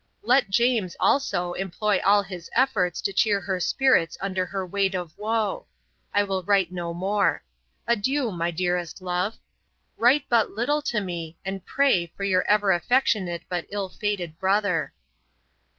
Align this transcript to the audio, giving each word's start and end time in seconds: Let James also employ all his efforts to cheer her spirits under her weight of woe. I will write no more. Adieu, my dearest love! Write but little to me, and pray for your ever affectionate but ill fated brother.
Let 0.23 0.49
James 0.49 0.95
also 0.99 1.53
employ 1.53 2.01
all 2.03 2.23
his 2.23 2.49
efforts 2.55 3.01
to 3.01 3.13
cheer 3.13 3.39
her 3.39 3.59
spirits 3.59 4.17
under 4.19 4.47
her 4.47 4.65
weight 4.65 4.95
of 4.95 5.15
woe. 5.15 5.67
I 6.11 6.23
will 6.23 6.41
write 6.41 6.71
no 6.71 6.91
more. 6.91 7.43
Adieu, 7.85 8.31
my 8.31 8.49
dearest 8.49 8.99
love! 8.99 9.37
Write 9.97 10.25
but 10.27 10.49
little 10.53 10.81
to 10.81 11.01
me, 11.01 11.37
and 11.45 11.63
pray 11.67 12.07
for 12.17 12.23
your 12.23 12.41
ever 12.47 12.71
affectionate 12.71 13.43
but 13.47 13.67
ill 13.69 13.89
fated 13.89 14.39
brother. 14.39 14.91